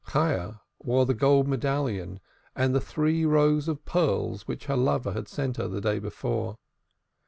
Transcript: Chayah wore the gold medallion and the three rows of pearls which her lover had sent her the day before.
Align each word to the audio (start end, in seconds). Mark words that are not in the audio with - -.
Chayah 0.13 0.61
wore 0.79 1.05
the 1.05 1.13
gold 1.13 1.47
medallion 1.47 2.21
and 2.55 2.73
the 2.73 2.81
three 2.81 3.23
rows 3.23 3.67
of 3.67 3.85
pearls 3.85 4.47
which 4.47 4.65
her 4.65 4.75
lover 4.75 5.11
had 5.13 5.27
sent 5.27 5.57
her 5.57 5.67
the 5.67 5.79
day 5.79 5.99
before. 5.99 6.57